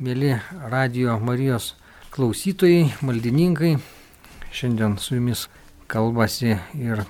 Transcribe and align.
mėly 0.00 0.38
Radio 0.72 1.18
Marijos 1.20 1.74
klausytojai, 2.14 2.86
maldininkai. 3.04 3.74
Šiandien 4.48 4.96
su 4.96 5.18
jumis 5.18 5.42
kalbasi 5.92 6.54
ir 6.80 7.02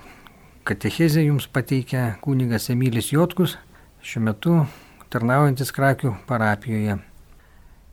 katechezė 0.67 1.23
jums 1.23 1.47
pateikia 1.47 2.17
kunigas 2.21 2.67
Emilis 2.73 3.13
Jotkus, 3.13 3.55
šiuo 4.03 4.25
metu 4.27 4.57
tarnaujantis 5.07 5.71
Krakių 5.71 6.17
parapijoje. 6.27 6.99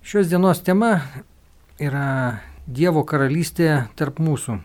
Šios 0.02 0.34
dienos 0.34 0.64
tema 0.66 0.92
yra 1.78 2.42
Dievo 2.66 3.06
karalystė 3.06 3.86
tarp 3.94 4.18
mūsų. 4.18 4.58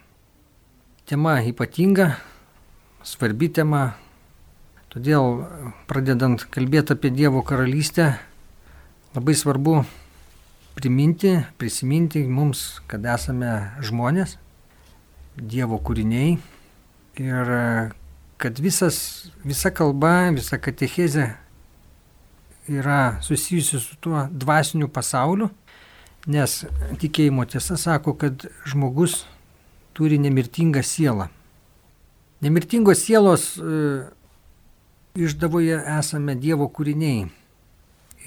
Tema 1.05 1.39
ypatinga, 1.45 2.15
svarbi 3.05 3.53
tema, 3.53 3.91
todėl 4.89 5.43
pradedant 5.85 6.49
kalbėti 6.49 6.97
apie 6.97 7.13
Dievo 7.13 7.45
karalystę, 7.45 8.15
labai 9.13 9.37
svarbu 9.37 9.83
priminti, 10.75 11.37
prisiminti 11.57 12.23
mums, 12.27 12.81
kad 12.87 13.05
esame 13.05 13.53
žmonės, 13.83 14.37
Dievo 15.33 15.79
kūriniai 15.81 16.35
ir 17.17 17.47
kad 18.37 18.59
visas, 18.61 19.31
visa 19.41 19.71
kalba, 19.73 20.29
visa 20.35 20.59
katechezė 20.61 21.31
yra 22.69 23.17
susijusi 23.21 23.79
su 23.81 23.97
tuo 23.97 24.27
dvasiniu 24.29 24.91
pasauliu, 24.93 25.49
nes 26.29 26.63
tikėjimo 27.01 27.47
tiesa 27.49 27.79
sako, 27.81 28.13
kad 28.13 28.45
žmogus 28.69 29.23
turi 29.97 30.19
nemirtingą 30.21 30.83
sielą. 30.85 31.29
Nemirtingos 32.43 33.03
sielos 33.05 33.53
e, 33.57 34.05
išdavoje 35.15 35.77
esame 35.97 36.35
Dievo 36.35 36.67
kūriniai. 36.69 37.27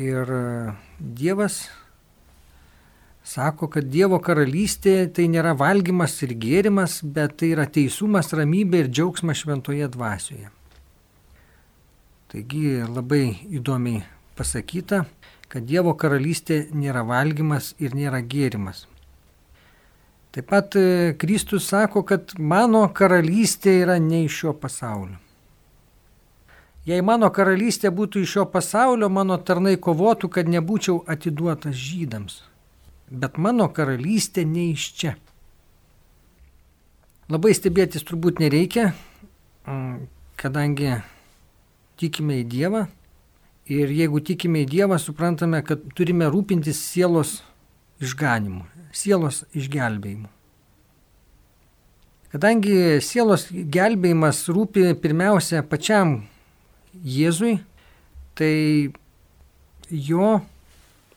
Ir 0.00 0.32
e, 0.32 0.44
Dievas 0.98 1.66
sako, 3.26 3.68
kad 3.70 3.88
Dievo 3.90 4.18
karalystė 4.22 5.08
tai 5.14 5.26
nėra 5.30 5.56
valgymas 5.58 6.14
ir 6.22 6.34
gėrimas, 6.38 7.00
bet 7.02 7.38
tai 7.40 7.52
yra 7.56 7.66
teisumas, 7.66 8.30
ramybė 8.36 8.84
ir 8.84 8.92
džiaugsmas 8.92 9.42
šventoje 9.42 9.88
dvasioje. 9.96 10.50
Taigi 12.30 12.82
labai 12.86 13.24
įdomiai 13.58 14.04
pasakyta, 14.38 15.04
kad 15.50 15.66
Dievo 15.66 15.96
karalystė 15.98 16.66
nėra 16.74 17.02
valgymas 17.06 17.74
ir 17.82 17.98
nėra 17.98 18.22
gėrimas. 18.22 18.86
Taip 20.36 20.50
pat 20.52 20.74
e, 20.76 21.14
Kristus 21.18 21.66
sako, 21.70 22.02
kad 22.06 22.34
mano 22.38 22.84
karalystė 22.94 23.78
yra 23.82 23.96
ne 24.02 24.26
iš 24.26 24.42
šio 24.42 24.52
pasaulio. 24.60 25.16
Jei 26.86 27.02
mano 27.02 27.32
karalystė 27.34 27.90
būtų 27.90 28.20
iš 28.22 28.34
šio 28.36 28.44
pasaulio, 28.50 29.08
mano 29.10 29.38
tarnai 29.42 29.74
kovotų, 29.82 30.28
kad 30.36 30.50
nebūčiau 30.50 31.00
atiduotas 31.10 31.74
žydams 31.74 32.44
bet 33.10 33.38
mano 33.38 33.68
karalystė 33.72 34.44
ne 34.48 34.70
iš 34.72 34.90
čia. 34.98 35.14
Labai 37.30 37.52
stebėtis 37.58 38.06
turbūt 38.06 38.38
nereikia, 38.42 38.92
mm, 39.66 40.06
kadangi 40.38 40.92
tikime 41.98 42.42
į 42.42 42.46
Dievą 42.46 42.86
ir 43.66 43.90
jeigu 43.90 44.22
tikime 44.22 44.62
į 44.62 44.70
Dievą, 44.70 44.98
suprantame, 45.02 45.62
kad 45.66 45.82
turime 45.98 46.28
rūpintis 46.30 46.78
sielos 46.78 47.40
išganimu, 48.02 48.66
sielos 48.94 49.44
išgelbėjimu. 49.56 50.30
Kadangi 52.30 53.00
sielos 53.00 53.46
gelbėjimas 53.50 54.44
rūpi 54.52 54.92
pirmiausia 55.00 55.62
pačiam 55.66 56.20
Jėzui, 56.92 57.58
tai 58.36 58.92
jo 59.90 60.36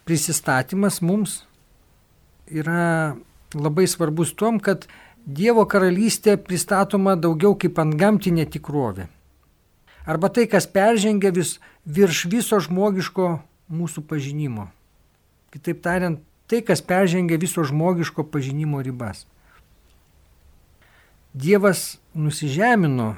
prisistatymas 0.07 1.01
mums 1.05 1.41
yra 2.49 3.15
labai 3.53 3.87
svarbus 3.87 4.33
tom, 4.35 4.59
kad 4.59 4.87
Dievo 5.29 5.65
karalystė 5.69 6.37
pristatoma 6.41 7.13
daugiau 7.19 7.53
kaip 7.59 7.77
ant 7.81 7.93
gamtinė 7.99 8.47
tikrovė. 8.49 9.09
Arba 10.09 10.29
tai, 10.33 10.47
kas 10.49 10.65
peržengia 10.65 11.29
vis 11.35 11.59
virš 11.85 12.23
viso 12.31 12.57
žmogiško 12.65 13.27
mūsų 13.69 14.05
pažinimo. 14.09 14.69
Kitaip 15.53 15.83
tariant, 15.85 16.23
tai, 16.49 16.63
kas 16.65 16.81
peržengia 16.81 17.37
viso 17.37 17.61
žmogiško 17.67 18.25
pažinimo 18.31 18.81
ribas. 18.81 19.27
Dievas 21.33 21.99
nusižemino 22.17 23.11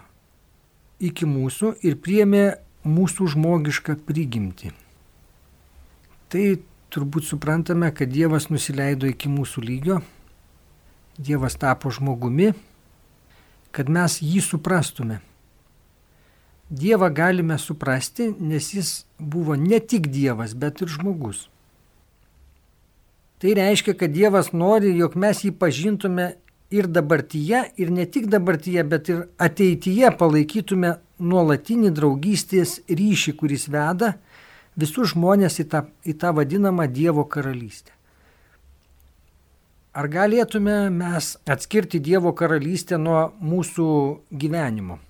iki 0.99 1.29
mūsų 1.29 1.77
ir 1.87 1.95
priemė 2.01 2.45
mūsų 2.83 3.29
žmogišką 3.37 3.95
prigimtį. 4.07 4.73
Tai 6.31 6.43
turbūt 6.91 7.27
suprantame, 7.27 7.91
kad 7.95 8.11
Dievas 8.11 8.49
nusileido 8.51 9.09
iki 9.09 9.31
mūsų 9.31 9.63
lygio, 9.63 10.01
Dievas 11.21 11.57
tapo 11.59 11.91
žmogumi, 11.93 12.51
kad 13.71 13.89
mes 13.91 14.19
jį 14.23 14.41
suprastume. 14.43 15.21
Dievą 16.71 17.09
galime 17.11 17.57
suprasti, 17.59 18.29
nes 18.39 18.69
jis 18.73 18.91
buvo 19.19 19.57
ne 19.59 19.79
tik 19.79 20.07
Dievas, 20.11 20.55
bet 20.55 20.81
ir 20.83 20.91
žmogus. 20.91 21.49
Tai 23.43 23.55
reiškia, 23.57 23.95
kad 23.99 24.13
Dievas 24.13 24.51
nori, 24.53 24.93
jog 24.95 25.17
mes 25.19 25.43
jį 25.43 25.51
pažintume 25.59 26.27
ir 26.71 26.87
dabartyje, 26.87 27.63
ir 27.75 27.91
ne 27.91 28.05
tik 28.07 28.29
dabartyje, 28.31 28.83
bet 28.87 29.09
ir 29.11 29.23
ateityje 29.41 30.13
palaikytume 30.19 30.93
nuolatinį 31.19 31.91
draugystės 31.97 32.79
ryšį, 32.87 33.35
kuris 33.39 33.67
veda 33.71 34.13
visus 34.79 35.13
žmonės 35.13 35.59
į 35.63 35.67
tą, 35.71 35.85
į 36.07 36.15
tą 36.21 36.31
vadinamą 36.37 36.87
Dievo 36.91 37.25
karalystę. 37.25 37.93
Ar 39.91 40.07
galėtume 40.07 40.89
mes 40.93 41.33
atskirti 41.51 41.99
Dievo 41.99 42.31
karalystę 42.31 42.97
nuo 42.97 43.31
mūsų 43.43 43.87
gyvenimo? 44.31 45.01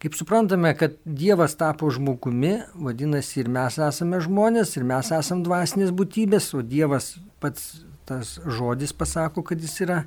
Kaip 0.00 0.16
suprantame, 0.16 0.72
kad 0.76 0.96
Dievas 1.04 1.56
tapo 1.60 1.88
žmogumi, 1.92 2.58
vadinasi 2.74 3.42
ir 3.42 3.48
mes 3.52 3.76
esame 3.84 4.20
žmonės, 4.24 4.74
ir 4.76 4.84
mes 4.88 5.10
esame 5.12 5.44
dvasinės 5.44 5.92
būtybės, 5.92 6.52
o 6.56 6.62
Dievas 6.64 7.14
pats 7.40 7.82
tas 8.10 8.38
žodis 8.42 8.92
pasako, 8.96 9.44
kad 9.46 9.60
jis 9.60 9.76
yra 9.84 10.00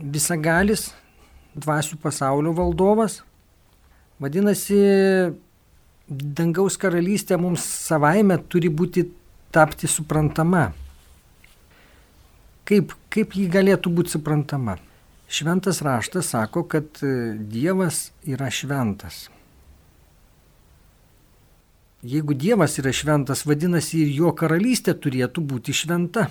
visagalis, 0.00 0.90
dvasių 1.56 1.96
pasaulio 2.02 2.52
valdovas. 2.56 3.20
Vadinasi, 4.20 4.80
dangaus 6.10 6.76
karalystė 6.80 7.38
mums 7.38 7.62
savaime 7.62 8.36
turi 8.50 8.68
būti 8.68 9.06
tapti 9.54 9.88
suprantama. 9.90 10.70
Kaip, 12.66 12.94
kaip 13.10 13.34
ji 13.34 13.46
galėtų 13.50 13.92
būti 13.94 14.14
suprantama? 14.16 14.76
Šventas 15.30 15.78
raštas 15.86 16.32
sako, 16.34 16.64
kad 16.66 17.02
e, 17.06 17.34
Dievas 17.38 18.10
yra 18.26 18.50
šventas. 18.50 19.28
Jeigu 22.02 22.34
Dievas 22.34 22.78
yra 22.82 22.90
šventas, 22.94 23.44
vadinasi 23.46 24.02
ir 24.02 24.14
jo 24.16 24.32
karalystė 24.34 24.96
turėtų 24.98 25.44
būti 25.46 25.74
šventa. 25.76 26.26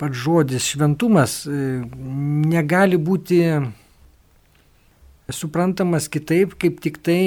Pats 0.00 0.20
žodis 0.20 0.68
šventumas 0.68 1.42
e, 1.48 1.80
negali 2.52 3.00
būti 3.00 3.40
suprantamas 5.32 6.08
kitaip, 6.12 6.56
kaip 6.60 6.80
tik 6.84 7.00
tai 7.04 7.20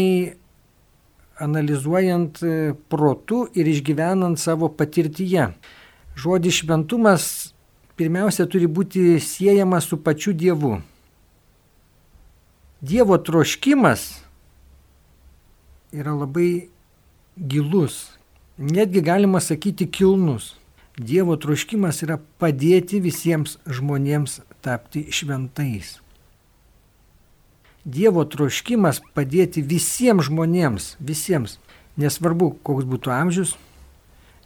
analizuojant 1.41 2.43
e, 2.43 2.73
protu 2.89 3.47
ir 3.53 3.67
išgyvenant 3.67 4.39
savo 4.39 4.69
patirtyje. 4.69 5.49
Žodis 6.15 6.61
šventumas 6.61 7.53
pirmiausia 7.97 8.45
turi 8.49 8.67
būti 8.67 9.17
siejamas 9.21 9.87
su 9.89 9.97
pačiu 10.03 10.33
Dievu. 10.33 10.77
Dievo 12.83 13.17
troškimas 13.17 14.09
yra 15.93 16.13
labai 16.13 16.67
gilus, 17.37 18.11
netgi 18.57 19.01
galima 19.01 19.39
sakyti 19.39 19.87
kilnus. 19.87 20.53
Dievo 20.93 21.33
troškimas 21.41 22.03
yra 22.05 22.19
padėti 22.37 22.99
visiems 23.01 23.55
žmonėms 23.65 24.41
tapti 24.61 25.07
šventais. 25.09 26.02
Dievo 27.83 28.23
troškimas 28.23 29.01
padėti 29.11 29.59
visiems 29.59 30.29
žmonėms, 30.29 30.93
visiems, 31.03 31.57
nesvarbu, 31.99 32.53
koks 32.63 32.87
būtų 32.87 33.11
amžius, 33.11 33.57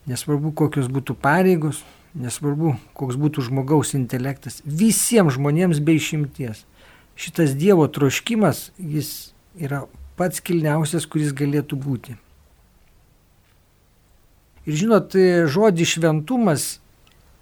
nesvarbu, 0.09 0.55
kokios 0.57 0.87
būtų 0.89 1.13
pareigos, 1.21 1.83
nesvarbu, 2.17 2.73
koks 2.97 3.19
būtų 3.21 3.45
žmogaus 3.45 3.93
intelektas, 3.93 4.63
visiems 4.65 5.37
žmonėms 5.37 5.83
be 5.85 5.99
išimties. 5.99 6.63
Šitas 7.17 7.53
Dievo 7.57 7.85
troškimas, 7.89 8.71
jis 8.77 9.35
yra 9.57 9.83
pats 10.17 10.41
kilniausias, 10.41 11.05
kuris 11.05 11.29
galėtų 11.37 11.77
būti. 11.77 12.17
Ir 14.67 14.81
žinot, 14.81 15.13
žodį 15.13 15.85
šventumas 15.87 16.79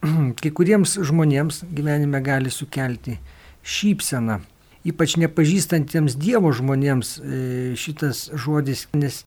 kai 0.42 0.52
kuriems 0.52 0.98
žmonėms 1.00 1.64
gyvenime 1.72 2.20
gali 2.24 2.52
sukelti 2.52 3.16
šypseną 3.64 4.42
ypač 4.86 5.18
nepažįstantiems 5.22 6.18
Dievo 6.22 6.52
žmonėms 6.56 7.18
e, 7.18 7.40
šitas 7.80 8.30
žodis, 8.32 8.86
nes 8.94 9.24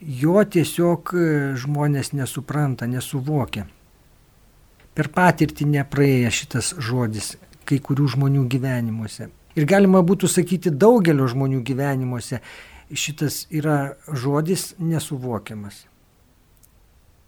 jo 0.00 0.42
tiesiog 0.42 1.14
e, 1.14 1.26
žmonės 1.60 2.12
nesupranta, 2.16 2.88
nesuvokia. 2.90 3.66
Per 4.96 5.10
patirtį 5.12 5.68
nepraėję 5.76 6.30
šitas 6.32 6.72
žodis 6.80 7.34
kai 7.66 7.78
kurių 7.82 8.06
žmonių 8.14 8.46
gyvenimuose. 8.50 9.28
Ir 9.56 9.66
galima 9.68 10.02
būtų 10.04 10.28
sakyti 10.30 10.70
daugelio 10.70 11.26
žmonių 11.32 11.62
gyvenimuose 11.64 12.40
šitas 12.94 13.46
yra 13.50 13.96
žodis 14.12 14.74
nesuvokiamas. 14.78 15.86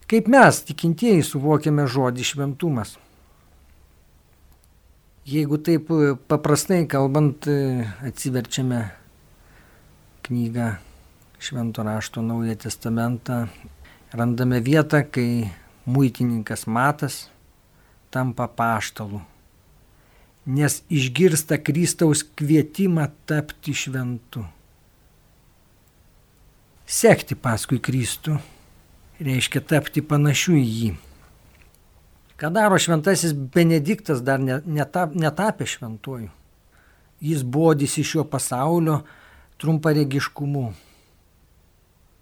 Kaip 0.08 0.28
mes, 0.31 0.62
tikintieji, 0.64 1.24
suvokiame 1.26 1.84
žodį 1.90 2.24
šventumas? 2.24 2.94
Jeigu 5.28 5.58
taip 5.60 5.90
e, 5.92 6.14
paprastai 6.30 6.86
kalbant, 6.88 7.44
e, 7.52 7.84
atsiverčiame 8.08 8.78
knygą 10.25 10.69
Švento 11.38 11.82
rašto 11.84 12.22
Naują 12.22 12.54
Testamentą, 12.56 13.46
randame 14.12 14.60
vietą, 14.60 15.02
kai 15.10 15.50
muitininkas 15.86 16.64
Matas 16.66 17.28
tampa 18.10 18.46
paštalu, 18.48 19.20
nes 20.46 20.80
išgirsta 20.88 21.58
Kristaus 21.60 22.24
kvietimą 22.24 23.10
tapti 23.28 23.74
šventu. 23.76 24.46
Sekti 26.88 27.36
paskui 27.36 27.76
Kristų 27.84 28.38
reiškia 29.20 29.60
tapti 29.60 30.00
panašiu 30.00 30.56
į 30.56 30.64
jį. 30.64 30.90
Ką 32.38 32.52
daro 32.55 32.79
šventasis 32.79 33.32
Benediktas 33.35 34.20
dar 34.23 34.38
netap, 34.38 35.14
netapė 35.19 35.67
šventuoju? 35.67 36.29
Jis 37.19 37.43
bodisi 37.43 38.05
šio 38.06 38.23
pasaulio 38.31 39.00
trumparegiškumu. 39.58 40.69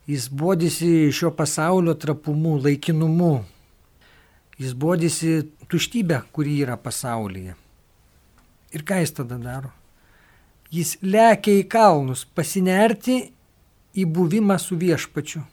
Jis 0.08 0.30
bodisi 0.32 1.10
šio 1.12 1.34
pasaulio 1.36 1.94
trapumu, 2.00 2.54
laikinumu. 2.64 3.44
Jis 4.56 4.72
bodisi 4.72 5.50
tuštybę, 5.68 6.22
kuri 6.32 6.62
yra 6.64 6.78
pasaulyje. 6.80 7.52
Ir 8.72 8.86
ką 8.88 9.02
jis 9.02 9.12
tada 9.18 9.36
daro? 9.36 9.74
Jis 10.72 10.96
lekia 11.04 11.58
į 11.60 11.68
kalnus 11.68 12.24
pasinerti 12.24 13.18
į 13.92 14.08
buvimą 14.08 14.56
su 14.62 14.80
viešpačiu 14.80 15.44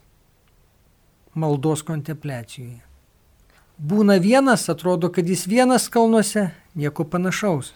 maldos 1.36 1.84
kontempliacijoje. 1.84 2.93
Būna 3.84 4.16
vienas, 4.24 4.70
atrodo, 4.72 5.10
kad 5.12 5.28
jis 5.28 5.44
vienas 5.48 5.90
kalnuose, 5.92 6.52
nieko 6.80 7.04
panašaus. 7.04 7.74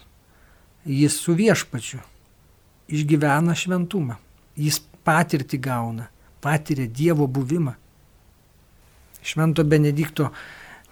Jis 0.88 1.18
su 1.20 1.34
viešpačiu 1.36 2.00
išgyvena 2.88 3.52
šventumą. 3.52 4.16
Jis 4.56 4.80
patirtį 5.04 5.60
gauna, 5.60 6.08
patiria 6.40 6.88
Dievo 6.88 7.28
buvimą. 7.28 7.74
Švento 9.22 9.64
Benedikto 9.64 10.30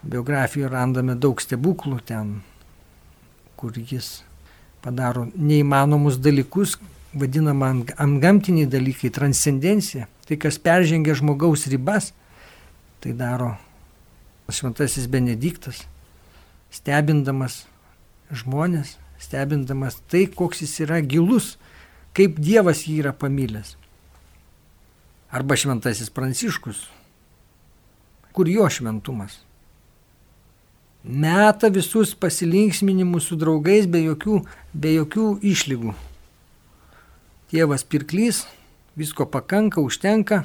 biografijoje 0.03 0.69
randame 0.69 1.15
daug 1.17 1.41
stebuklų 1.41 1.99
ten, 2.05 2.35
kur 3.57 3.73
jis 3.73 4.21
padaro 4.85 5.25
neįmanomus 5.33 6.19
dalykus, 6.21 6.77
vadinama 7.17 7.71
antgamtiniai 7.97 8.69
dalykai, 8.69 9.09
transcendencija, 9.09 10.05
tai 10.27 10.37
kas 10.37 10.59
peržengia 10.61 11.15
žmogaus 11.17 11.65
ribas, 11.71 12.11
tai 13.01 13.15
daro 13.17 13.55
šventasis 14.55 15.09
Benediktas, 15.11 15.81
stebindamas 16.71 17.65
žmonės, 18.31 18.95
stebindamas 19.19 19.99
tai, 20.11 20.25
koks 20.31 20.63
jis 20.63 20.75
yra 20.85 21.01
gilus, 21.03 21.55
kaip 22.15 22.39
Dievas 22.39 22.85
jį 22.87 23.01
yra 23.03 23.13
pamilęs. 23.15 23.75
Arba 25.35 25.57
šventasis 25.59 26.11
Pranciškus, 26.15 26.85
kur 28.31 28.47
jo 28.47 28.69
šventumas. 28.71 29.41
Meta 31.03 31.67
visus 31.71 32.13
pasilinksminimus 32.15 33.27
su 33.29 33.37
draugais 33.39 33.87
be 33.87 34.01
jokių, 34.05 34.41
be 34.73 34.95
jokių 34.95 35.27
išlygų. 35.51 35.93
Tėvas 37.51 37.83
pirklys, 37.87 38.45
visko 38.99 39.27
pakanka, 39.31 39.83
užtenka, 39.83 40.41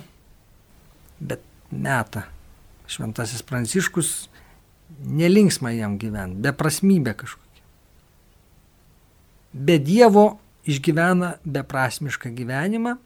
bet 1.19 1.43
meta 1.71 2.29
šventasis 2.93 3.43
Pranciškus 3.47 4.13
nelinksma 5.03 5.73
jam 5.75 5.97
gyventi, 6.01 6.43
beprasmybė 6.45 7.15
kažkokia. 7.23 7.63
Be 9.53 9.79
Dievo 9.83 10.27
išgyvena 10.69 11.37
beprasmišką 11.45 12.33
gyvenimą 12.37 12.97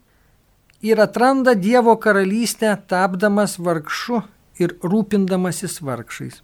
ir 0.87 1.01
atranda 1.01 1.55
Dievo 1.55 1.97
karalystę 1.97 2.75
tapdamas 2.89 3.57
vargšu 3.59 4.23
ir 4.61 4.77
rūpindamasis 4.83 5.81
vargšais. 5.85 6.43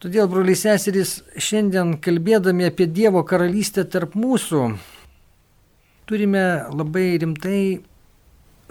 Todėl, 0.00 0.30
broliai 0.32 0.56
seserys, 0.56 1.18
šiandien 1.36 1.98
kalbėdami 2.00 2.70
apie 2.70 2.86
Dievo 2.88 3.20
karalystę 3.28 3.84
tarp 3.84 4.14
mūsų, 4.16 4.62
turime 6.08 6.44
labai 6.72 7.18
rimtai 7.20 7.82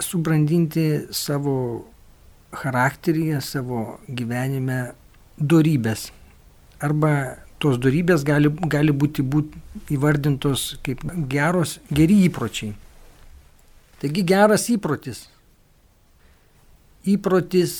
subrandinti 0.02 1.12
savo 1.14 1.54
charakteryje, 2.54 3.40
savo 3.44 4.00
gyvenime 4.08 4.92
darybės. 5.38 6.10
Arba 6.80 7.12
tos 7.60 7.78
darybės 7.80 8.24
gali, 8.26 8.50
gali 8.72 8.92
būti 8.92 9.22
būt 9.22 9.54
įvardintos 9.92 10.80
kaip 10.84 11.04
geros, 11.30 11.78
geri 11.92 12.22
įpročiai. 12.26 12.74
Taigi 14.00 14.24
geras 14.24 14.64
įprotis. 14.72 15.26
Įprotis 17.08 17.74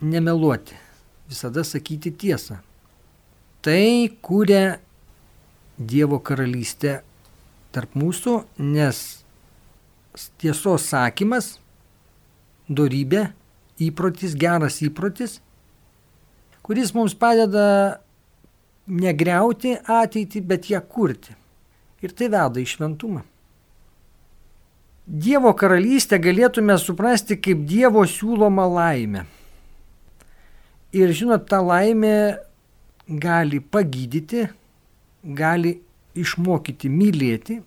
nemeluoti, 0.00 0.76
visada 1.28 1.64
sakyti 1.64 2.12
tiesą. 2.12 2.60
Tai 3.64 3.80
kūrė 4.24 4.78
Dievo 5.78 6.18
karalystė 6.18 6.96
tarp 7.70 7.92
mūsų, 7.94 8.32
nes 8.58 8.98
tiesos 10.42 10.88
sakymas, 10.90 11.52
darybė 12.66 13.28
įprotis, 13.82 14.34
geras 14.38 14.80
įprotis, 14.84 15.38
kuris 16.66 16.92
mums 16.96 17.14
padeda 17.14 18.00
negriauti 18.88 19.76
ateitį, 19.84 20.42
bet 20.44 20.70
ją 20.72 20.80
kurti. 20.84 21.34
Ir 22.04 22.14
tai 22.14 22.28
veda 22.30 22.60
į 22.62 22.66
šventumą. 22.68 23.24
Dievo 25.08 25.54
karalystę 25.56 26.18
galėtume 26.20 26.76
suprasti 26.78 27.38
kaip 27.40 27.64
Dievo 27.68 28.04
siūloma 28.04 28.66
laimė. 28.68 29.24
Ir 30.92 31.12
žinot, 31.16 31.46
ta 31.48 31.62
laimė 31.64 32.36
gali 33.08 33.60
pagydyti, 33.60 34.46
gali 35.24 35.78
išmokyti 36.18 36.92
mylėti 36.92 37.58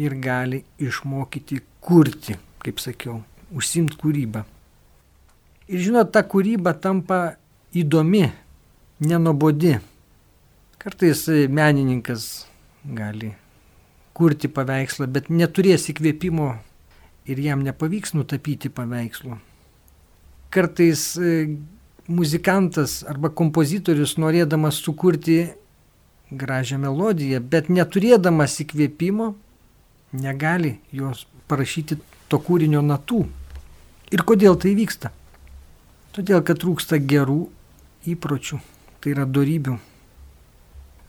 ir 0.00 0.16
gali 0.20 0.62
išmokyti 0.80 1.60
kurti, 1.80 2.36
kaip 2.60 2.80
sakiau, 2.80 3.20
užsimti 3.56 3.96
kūrybą. 4.00 4.44
Ir 5.70 5.84
žinot, 5.86 6.10
ta 6.10 6.24
kūryba 6.26 6.72
tampa 6.82 7.36
įdomi, 7.78 8.24
nenobodi. 9.06 9.76
Kartais 10.80 11.26
menininkas 11.28 12.24
gali 12.82 13.34
kurti 14.16 14.50
paveikslą, 14.50 15.06
bet 15.06 15.28
neturės 15.30 15.86
įkvėpimo 15.92 16.48
ir 17.30 17.42
jam 17.44 17.62
nepavyks 17.62 18.16
nutapyti 18.16 18.72
paveikslų. 18.74 19.38
Kartais 20.50 21.04
e, 21.14 21.36
muzikantas 22.10 23.00
arba 23.06 23.30
kompozitorius 23.30 24.16
norėdamas 24.18 24.80
sukurti 24.82 25.38
gražią 26.30 26.80
melodiją, 26.82 27.38
bet 27.38 27.70
neturėdamas 27.70 28.58
įkvėpimo, 28.64 29.30
negali 30.18 30.78
jos 30.90 31.28
parašyti 31.46 32.00
to 32.30 32.42
kūrinio 32.42 32.82
natų. 32.82 33.22
Ir 34.10 34.26
kodėl 34.26 34.58
tai 34.58 34.74
vyksta? 34.74 35.14
Todėl, 36.10 36.40
kad 36.42 36.58
trūksta 36.58 36.98
gerų 36.98 37.44
įpročių, 38.10 38.56
tai 38.98 39.12
yra 39.12 39.28
darybių. 39.30 39.76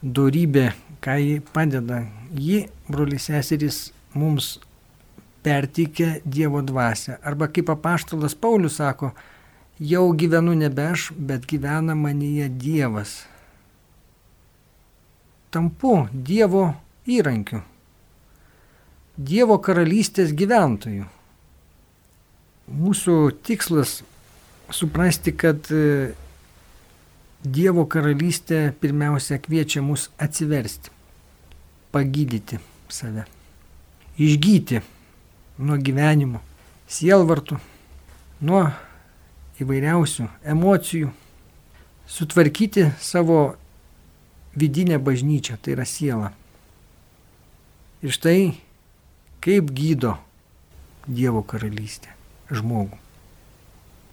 Dorybė, 0.02 0.68
ką 1.02 1.16
ji 1.18 1.40
padeda, 1.54 2.04
ji, 2.38 2.68
broliai 2.86 3.18
seserys, 3.22 3.88
mums 4.14 4.60
perteikia 5.42 6.20
Dievo 6.22 6.62
dvasę. 6.62 7.16
Arba 7.22 7.48
kaip 7.50 7.72
apaštalas 7.74 8.38
Paulius 8.38 8.78
sako, 8.78 9.10
jau 9.82 10.04
gyvenu 10.14 10.54
nebe 10.58 10.86
aš, 10.92 11.08
bet 11.18 11.50
gyvena 11.50 11.98
manyje 11.98 12.46
Dievas. 12.62 13.16
Tampu 15.50 16.04
Dievo 16.12 16.68
įrankiu. 17.10 17.64
Dievo 19.18 19.58
karalystės 19.58 20.30
gyventojų. 20.30 21.10
Mūsų 22.72 23.18
tikslas 23.42 23.98
suprasti, 24.72 25.34
kad 25.36 25.70
e, 25.70 26.12
Dievo 27.42 27.88
karalystė 27.90 28.68
pirmiausia 28.78 29.40
kviečia 29.42 29.80
mus 29.82 30.06
atsiversti, 30.22 30.92
pagydyti 31.90 32.60
save, 32.86 33.24
išgyti 34.14 34.78
nuo 35.58 35.78
gyvenimo, 35.82 36.38
sielvartų, 36.86 37.58
nuo 38.46 38.62
įvairiausių 39.58 40.28
emocijų, 40.54 41.10
sutvarkyti 42.06 42.92
savo 43.02 43.56
vidinę 44.54 45.02
bažnyčią, 45.02 45.58
tai 45.58 45.74
yra 45.74 45.86
siela. 45.88 46.32
Ir 48.02 48.14
štai 48.14 48.52
kaip 49.42 49.70
gydo 49.74 50.16
Dievo 51.02 51.42
karalystė 51.42 52.14
žmogų. 52.54 52.94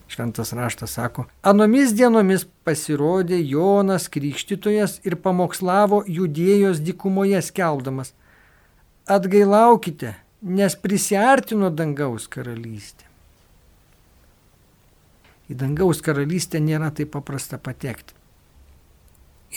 Šventas 0.10 0.54
raštas 0.58 0.96
sako, 0.98 1.28
anomis 1.46 1.92
dienomis 1.94 2.48
pasirodė 2.66 3.38
Jonas 3.46 4.08
Krikštytojas 4.10 4.96
ir 5.06 5.20
pamokslavo 5.22 6.02
judėjos 6.10 6.80
dikumoje 6.82 7.42
skelbdamas, 7.46 8.16
atgailaukite, 9.06 10.16
nes 10.42 10.76
prisartino 10.82 11.70
dangaus 11.70 12.26
karalystė. 12.32 13.06
Į 15.50 15.60
dangaus 15.62 16.02
karalystę 16.06 16.62
nėra 16.62 16.90
taip 16.94 17.14
paprasta 17.14 17.62
patekti. 17.62 18.18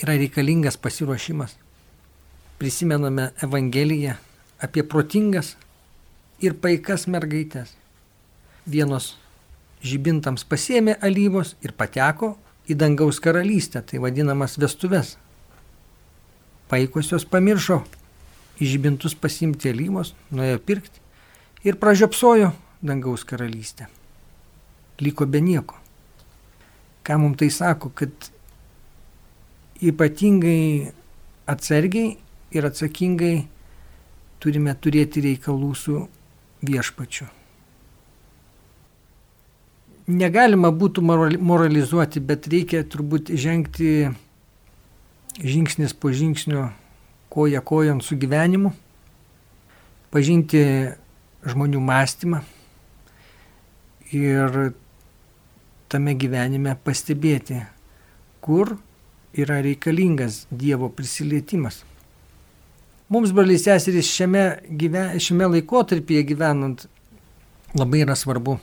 Yra 0.01 0.17
reikalingas 0.17 0.77
pasiruošimas. 0.81 1.57
Prisimename 2.61 3.31
Evangeliją 3.45 4.15
apie 4.61 4.85
protingas 4.85 5.55
ir 6.41 6.53
paikas 6.61 7.05
mergaitės. 7.09 7.73
Vienos 8.69 9.13
žibintams 9.83 10.45
pasėmė 10.47 10.95
alyvos 11.03 11.53
ir 11.63 11.75
pateko 11.75 12.33
į 12.69 12.77
dangaus 12.79 13.19
karalystę, 13.23 13.83
tai 13.83 13.99
vadinamas 13.99 14.55
vestuves. 14.59 15.17
Paikosios 16.71 17.27
pamiršo 17.27 17.81
žibintus 18.63 19.15
pasimti 19.19 19.71
alyvos, 19.73 20.13
nuėjo 20.31 20.61
pirkti 20.63 21.01
ir 21.67 21.77
pražiopsojo 21.81 22.53
dangaus 22.83 23.27
karalystę. 23.27 23.89
Liko 25.03 25.27
be 25.27 25.41
nieko. 25.43 25.79
Ką 27.03 27.19
mums 27.19 27.41
tai 27.41 27.49
sako, 27.51 27.91
kad 27.91 28.31
ypatingai 29.83 30.93
atsargiai 31.51 32.15
ir 32.55 32.69
atsakingai 32.69 33.35
turime 34.39 34.75
turėti 34.79 35.27
reikalų 35.27 35.71
su 35.75 36.01
viešpačiu 36.63 37.42
negalima 40.07 40.71
būtų 40.71 41.03
moralizuoti, 41.03 42.21
bet 42.23 42.47
reikia 42.51 42.83
turbūt 42.83 43.31
žengti 43.39 44.11
žingsnis 45.39 45.93
po 45.93 46.11
žingsnio, 46.13 46.69
koja 47.33 47.63
kojant 47.65 48.03
su 48.05 48.17
gyvenimu, 48.19 48.73
pažinti 50.13 50.61
žmonių 51.49 51.79
mąstymą 51.81 52.43
ir 54.13 54.73
tame 55.89 56.13
gyvenime 56.17 56.75
pastebėti, 56.85 57.63
kur 58.43 58.75
yra 59.33 59.61
reikalingas 59.65 60.43
Dievo 60.51 60.91
prisilietimas. 60.93 61.81
Mums, 63.09 63.33
broliai 63.33 63.59
seserys, 63.61 64.09
šiame, 64.09 64.43
gyven, 64.69 65.17
šiame 65.21 65.49
laikotarpyje 65.55 66.21
gyvenant 66.29 66.85
labai 67.77 68.03
yra 68.05 68.15
svarbu 68.17 68.59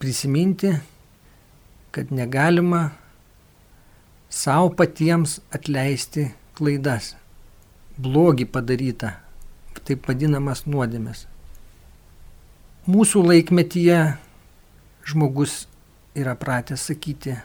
prisiminti, 0.00 0.72
kad 1.90 2.12
negalima 2.12 2.90
savo 4.32 4.70
patiems 4.72 5.38
atleisti 5.52 6.30
klaidas, 6.56 7.12
blogį 8.00 8.46
padarytą, 8.48 9.12
taip 9.84 10.08
vadinamas 10.08 10.64
nuodėmės. 10.70 11.26
Mūsų 12.88 13.26
laikmetyje 13.26 14.00
žmogus 15.10 15.66
yra 16.16 16.32
pratęs 16.38 16.88
sakyti, 16.88 17.36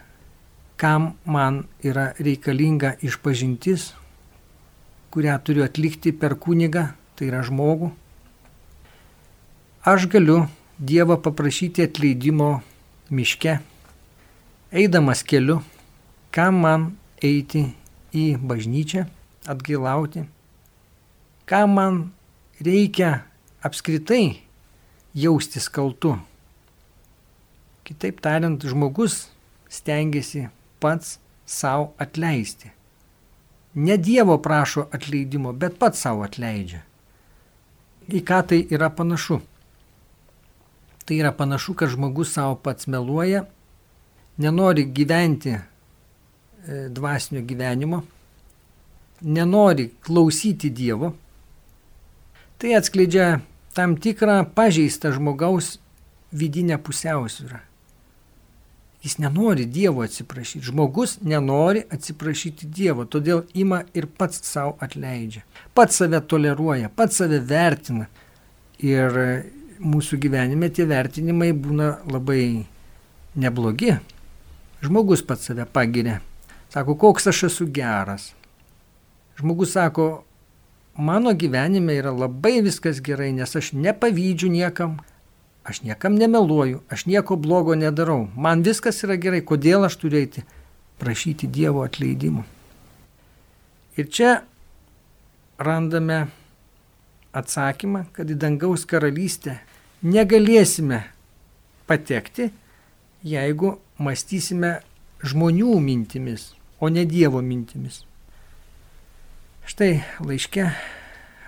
kam 0.79 1.13
man 1.25 1.63
yra 1.83 2.13
reikalinga 2.19 2.95
išpažintis, 3.03 3.89
kurią 5.11 5.35
turiu 5.43 5.65
atlikti 5.67 6.15
per 6.15 6.37
kunigą, 6.39 6.89
tai 7.15 7.31
yra 7.31 7.43
žmogų. 7.47 7.91
Aš 9.85 10.07
galiu 10.11 10.45
Dievą 10.79 11.15
paprašyti 11.23 11.85
atleidimo 11.87 12.59
miške, 13.09 13.53
eidamas 14.75 15.21
keliu, 15.23 15.61
kam 16.35 16.57
man 16.65 16.89
eiti 17.23 17.61
į 18.11 18.25
bažnyčią, 18.43 19.05
atgailauti, 19.47 20.25
kam 21.47 21.77
man 21.77 22.01
reikia 22.59 23.21
apskritai 23.63 24.41
jaustis 25.15 25.69
kaltu. 25.71 26.17
Kitaip 27.87 28.19
tariant, 28.19 28.59
žmogus 28.59 29.29
stengiasi 29.71 30.49
pats 30.83 31.21
savo 31.47 31.93
atleisti. 31.95 32.75
Ne 33.79 33.95
Dievo 33.95 34.41
prašo 34.43 34.89
atleidimo, 34.91 35.55
bet 35.55 35.79
pats 35.79 36.03
savo 36.03 36.27
atleidžia. 36.27 36.83
Į 38.11 38.27
ką 38.27 38.43
tai 38.51 38.65
yra 38.75 38.91
panašu? 38.91 39.39
Tai 41.05 41.17
yra 41.17 41.31
panašu, 41.31 41.73
kad 41.73 41.89
žmogus 41.89 42.33
savo 42.33 42.55
pats 42.55 42.87
meluoja, 42.87 43.43
nenori 44.37 44.85
gyventi 44.85 45.53
e, 45.53 45.61
dvasinio 46.89 47.43
gyvenimo, 47.45 48.01
nenori 49.21 49.91
klausyti 50.01 50.69
Dievo. 50.69 51.13
Tai 52.57 52.73
atskleidžia 52.79 53.39
tam 53.75 53.97
tikrą 54.01 54.41
pažeistą 54.55 55.11
žmogaus 55.13 55.77
vidinę 56.33 56.77
pusiausvyrą. 56.77 57.59
Jis 59.03 59.19
nenori 59.21 59.65
Dievo 59.69 60.01
atsiprašyti. 60.01 60.65
Žmogus 60.65 61.19
nenori 61.21 61.83
atsiprašyti 61.93 62.65
Dievo, 62.65 63.05
todėl 63.05 63.43
ima 63.53 63.83
ir 63.93 64.07
pats 64.07 64.41
savo 64.47 64.73
atleidžia. 64.81 65.43
Pats 65.77 66.01
save 66.01 66.23
toleruoja, 66.25 66.89
pats 66.89 67.21
save 67.21 67.39
vertina. 67.45 68.07
Ir 68.81 69.13
mūsų 69.85 70.19
gyvenime 70.21 70.69
tie 70.73 70.87
vertinimai 70.89 71.51
būna 71.53 71.99
labai 72.09 72.65
neblogi. 73.37 73.95
Žmogus 74.83 75.23
pats 75.25 75.49
save 75.49 75.65
pagiria. 75.65 76.19
Sako, 76.73 76.97
koks 76.99 77.29
aš 77.31 77.45
esu 77.49 77.67
geras. 77.71 78.33
Žmogus 79.39 79.75
sako, 79.75 80.23
mano 80.97 81.33
gyvenime 81.33 81.95
yra 81.99 82.11
labai 82.11 82.59
viskas 82.65 83.01
gerai, 83.03 83.31
nes 83.35 83.55
aš 83.55 83.73
nepavydžiu 83.75 84.49
niekam, 84.51 84.97
aš 85.63 85.81
niekam 85.83 86.15
nemeluoju, 86.19 86.81
aš 86.89 87.05
nieko 87.05 87.37
blogo 87.39 87.75
nedarau. 87.75 88.25
Man 88.35 88.63
viskas 88.63 89.03
yra 89.07 89.17
gerai, 89.19 89.43
kodėl 89.43 89.87
aš 89.87 89.99
turiu 90.01 90.21
eiti 90.23 90.45
prašyti 90.99 91.47
Dievo 91.51 91.83
atleidimų. 91.83 92.43
Ir 93.95 94.09
čia 94.11 94.31
randame 95.59 96.25
atsakymą, 97.35 98.05
kad 98.15 98.31
į 98.31 98.37
dangaus 98.39 98.83
karalystę 98.87 99.59
negalėsime 100.05 101.01
patekti, 101.89 102.51
jeigu 103.25 103.75
mąstysime 103.97 104.79
žmonių 105.25 105.79
mintimis, 105.81 106.53
o 106.79 106.89
ne 106.93 107.05
Dievo 107.09 107.41
mintimis. 107.41 108.03
Štai 109.65 110.03
laiške 110.21 110.69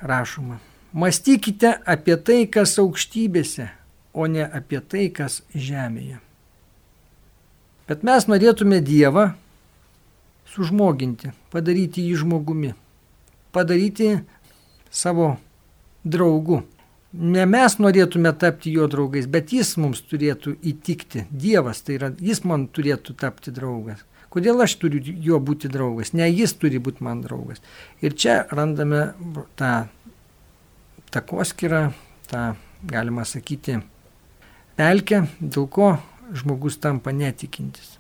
rašoma. 0.02 0.58
Mąstykite 0.98 1.76
apie 1.86 2.16
tai, 2.18 2.46
kas 2.50 2.78
aukštybėse, 2.82 3.68
o 4.18 4.26
ne 4.26 4.46
apie 4.46 4.80
tai, 4.82 5.10
kas 5.14 5.44
žemėje. 5.54 6.18
Bet 7.88 8.02
mes 8.08 8.26
norėtume 8.28 8.80
Dievą 8.82 9.30
sužmoginti, 10.50 11.30
padaryti 11.54 12.08
jį 12.08 12.24
žmogumi, 12.24 12.74
padaryti 13.54 14.16
savo 14.90 15.36
draugu. 16.04 16.64
Ne 17.14 17.46
mes 17.48 17.78
norėtume 17.80 18.34
tapti 18.36 18.74
jo 18.76 18.88
draugais, 18.92 19.30
bet 19.32 19.54
jis 19.56 19.78
mums 19.80 20.02
turėtų 20.10 20.58
įtikti. 20.72 21.24
Dievas, 21.32 21.80
tai 21.88 21.96
yra, 21.96 22.12
jis 22.20 22.44
man 22.44 22.68
turėtų 22.68 23.16
tapti 23.22 23.54
draugas. 23.56 24.04
Kodėl 24.34 24.60
aš 24.62 24.76
turiu 24.82 25.00
jo 25.24 25.40
būti 25.40 25.72
draugas? 25.72 26.12
Ne 26.14 26.28
jis 26.28 26.54
turi 26.60 26.82
būti 26.84 27.06
man 27.08 27.22
draugas. 27.24 27.64
Ir 28.04 28.14
čia 28.14 28.42
randame 28.52 29.14
tą 29.56 29.88
takoskirą, 31.16 31.94
tą, 32.28 32.44
galima 32.84 33.24
sakyti, 33.26 33.80
pelkę, 34.76 35.24
dėl 35.40 35.70
ko 35.72 35.94
žmogus 36.36 36.76
tampa 36.84 37.16
netikintis. 37.16 37.96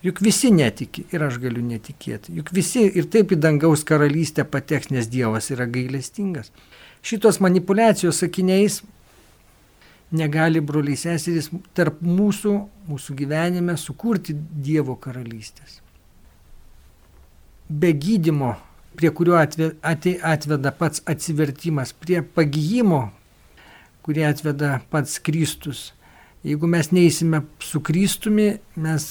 Juk 0.00 0.22
visi 0.24 0.48
netiki 0.54 1.04
ir 1.12 1.22
aš 1.26 1.36
galiu 1.42 1.62
netikėti. 1.64 2.32
Juk 2.38 2.54
visi 2.56 2.86
ir 2.88 3.08
taip 3.12 3.34
į 3.34 3.40
dangaus 3.40 3.82
karalystę 3.84 4.46
pateks, 4.48 4.88
nes 4.94 5.10
Dievas 5.12 5.50
yra 5.52 5.66
gailestingas 5.68 6.52
šitos 7.02 7.40
manipulacijos 7.40 8.18
sakiniais 8.20 8.80
negali 10.12 10.60
broliai 10.60 10.98
seserys 10.98 11.50
tarp 11.76 12.00
mūsų, 12.04 12.56
mūsų 12.90 13.14
gyvenime 13.20 13.76
sukurti 13.78 14.34
Dievo 14.34 14.96
karalystės. 15.00 15.78
Be 17.70 17.92
gydimo, 17.94 18.56
prie 18.98 19.12
kurio 19.14 19.38
atveda 19.38 20.74
pats 20.76 21.04
atsivertimas, 21.08 21.94
prie 21.94 22.24
pagyjimo, 22.26 23.04
kurie 24.02 24.26
atveda 24.26 24.80
pats 24.90 25.20
Kristus, 25.22 25.90
Jeigu 26.40 26.68
mes 26.72 26.88
neįsime 26.88 27.42
su 27.60 27.82
Kristumi, 27.84 28.54
mes 28.80 29.06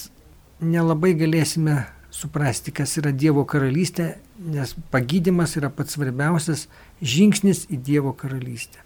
nelabai 0.60 1.14
galėsime 1.18 1.84
suprasti, 2.10 2.72
kas 2.74 2.96
yra 3.00 3.12
Dievo 3.14 3.44
karalystė, 3.48 4.14
nes 4.40 4.74
pagydymas 4.92 5.56
yra 5.60 5.70
pats 5.72 5.96
svarbiausias 5.96 6.66
žingsnis 7.00 7.66
į 7.70 7.80
Dievo 7.86 8.12
karalystę. 8.16 8.82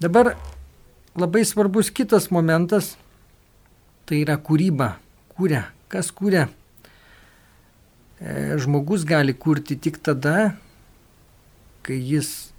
Dabar 0.00 0.34
labai 1.16 1.44
svarbus 1.44 1.90
kitas 1.90 2.30
momentas- 2.30 2.96
tai 4.06 4.22
yra 4.22 4.36
kūryba. 4.36 4.96
Kūrė. 5.36 5.64
Kas 5.88 6.10
kūrė? 6.10 6.48
E, 8.20 8.56
žmogus 8.58 9.04
gali 9.04 9.34
kurti 9.34 9.76
tik 9.76 9.98
tada, 10.02 10.56
kai 11.82 11.98
jis 12.00 12.52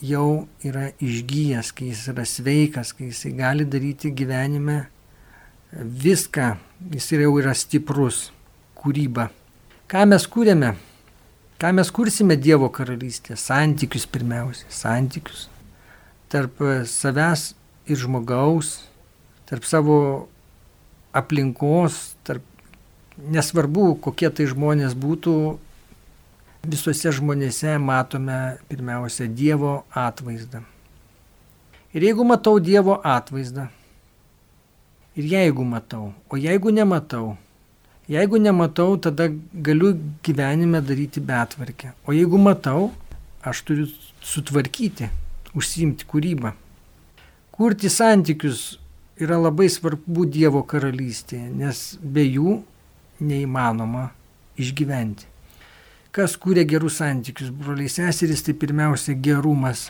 jau 0.00 0.48
yra 0.64 0.92
išgyjęs, 1.00 1.72
kai 1.74 1.86
jis 1.92 2.08
yra 2.08 2.24
sveikas, 2.24 2.92
kai 2.92 3.10
jis 3.10 3.24
gali 3.36 3.64
daryti 3.64 4.10
gyvenime 4.10 4.86
viską, 5.72 6.58
jis 6.92 7.10
jau 7.14 7.32
yra 7.40 7.54
stiprus 7.56 8.28
kūryba. 8.78 9.30
Ką 9.88 10.04
mes 10.10 10.26
kūrėme? 10.28 10.74
Ką 11.60 11.72
mes 11.76 11.90
kursime 11.94 12.36
Dievo 12.36 12.68
karalystė? 12.68 13.38
Santykius 13.38 14.04
pirmiausia, 14.10 14.66
santykius. 14.68 15.48
Tarp 16.28 16.58
savęs 16.90 17.52
ir 17.86 18.00
žmogaus, 18.00 18.80
tarp 19.48 19.64
savo 19.68 19.98
aplinkos, 21.14 22.16
tarp 22.26 22.42
nesvarbu, 23.16 23.94
kokie 24.02 24.32
tai 24.34 24.48
žmonės 24.50 24.96
būtų, 24.98 25.36
Visuose 26.64 27.10
žmonėse 27.12 27.74
matome 27.76 28.56
pirmiausia 28.70 29.26
Dievo 29.28 29.82
atvaizdą. 29.92 30.62
Ir 31.92 32.06
jeigu 32.06 32.24
matau 32.24 32.56
Dievo 32.56 32.96
atvaizdą, 33.04 33.66
ir 35.16 35.24
jeigu 35.30 35.64
matau, 35.64 36.12
o 36.28 36.36
jeigu 36.36 36.70
nematau, 36.74 37.36
jeigu 38.08 38.38
nematau, 38.38 38.96
tada 38.98 39.28
galiu 39.54 39.94
gyvenime 40.22 40.80
daryti 40.80 41.20
betvarkę. 41.20 41.92
O 42.06 42.12
jeigu 42.12 42.38
matau, 42.38 42.92
aš 43.42 43.62
turiu 43.64 43.88
sutvarkyti, 44.24 45.08
užsiimti 45.54 46.06
kūrybą. 46.08 46.54
Kurti 47.54 47.90
santykius 47.90 48.78
yra 49.20 49.38
labai 49.38 49.68
svarbu 49.70 50.26
Dievo 50.26 50.64
karalystėje, 50.66 51.52
nes 51.54 51.84
be 52.02 52.24
jų 52.26 52.58
neįmanoma 53.22 54.08
išgyventi. 54.58 55.30
Kas 56.14 56.36
kūrė 56.38 56.64
gerus 56.70 57.00
santykius, 57.00 57.50
broliai 57.50 57.90
seserys, 57.90 58.44
tai 58.46 58.54
pirmiausia 58.58 59.16
gerumas. 59.18 59.88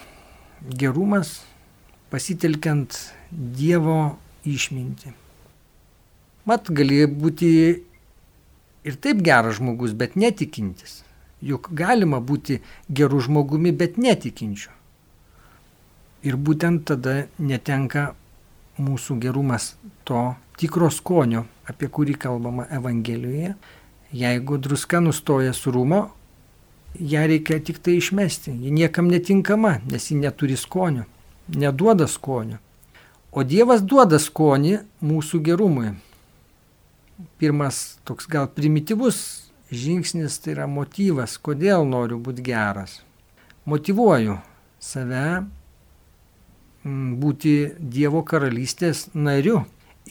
Gerumas 0.64 1.38
pasitelkiant 2.12 2.96
Dievo 3.30 4.16
išmintį. 4.48 5.12
Mat, 6.48 6.68
gali 6.68 7.04
būti 7.08 7.50
ir 8.84 8.98
taip 9.00 9.22
geras 9.24 9.58
žmogus, 9.58 9.94
bet 9.96 10.16
netikintis. 10.16 11.02
Juk 11.44 11.70
galima 11.76 12.20
būti 12.20 12.60
gerų 12.88 13.20
žmogumi, 13.28 13.72
bet 13.72 13.96
netikinčiu. 14.00 14.72
Ir 16.24 16.36
būtent 16.40 16.86
tada 16.88 17.26
netenka 17.38 18.14
mūsų 18.80 19.18
gerumas 19.20 19.74
to 20.08 20.34
tikro 20.60 20.88
skonio, 20.92 21.44
apie 21.68 21.88
kurį 21.92 22.16
kalbama 22.20 22.64
Evangelijoje, 22.72 23.54
Jeigu 24.14 24.58
druska 24.58 25.00
nustoja 25.00 25.52
surumo, 25.52 26.10
ją 27.00 27.24
reikia 27.26 27.58
tik 27.58 27.80
tai 27.82 27.96
išmesti. 27.98 28.52
Ji 28.62 28.70
niekam 28.70 29.08
netinkama, 29.10 29.80
nes 29.90 30.10
ji 30.10 30.14
neturi 30.20 30.56
skonio, 30.56 31.02
neduoda 31.48 32.06
skonio. 32.06 32.60
O 33.34 33.42
Dievas 33.42 33.80
duoda 33.82 34.20
skonį 34.22 34.76
mūsų 35.02 35.40
gerumui. 35.42 35.88
Pirmas 37.42 37.98
toks 38.06 38.28
gal 38.30 38.46
primityvus 38.46 39.18
žingsnis 39.74 40.36
tai 40.38 40.52
yra 40.54 40.68
motyvas, 40.70 41.34
kodėl 41.42 41.82
noriu 41.88 42.20
būti 42.22 42.44
geras. 42.46 43.00
Motivuoju 43.66 44.36
save 44.78 45.24
mm, 46.84 47.16
būti 47.18 47.54
Dievo 47.78 48.22
karalystės 48.22 49.08
nariu 49.14 49.64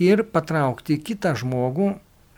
ir 0.04 0.26
patraukti 0.28 1.00
kitą 1.00 1.32
žmogų 1.40 1.94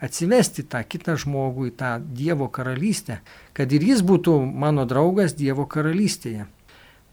atsivesti 0.06 0.68
tą 0.70 0.84
kitą 0.86 1.18
žmogų 1.26 1.72
į 1.72 1.76
tą 1.80 1.96
Dievo 2.14 2.52
karalystę, 2.54 3.24
kad 3.58 3.74
ir 3.74 3.90
jis 3.90 4.06
būtų 4.06 4.38
mano 4.46 4.86
draugas 4.86 5.34
Dievo 5.34 5.66
karalystėje. 5.66 6.46